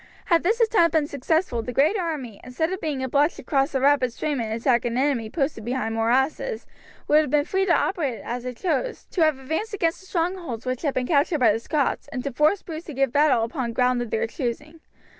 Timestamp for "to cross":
3.35-3.75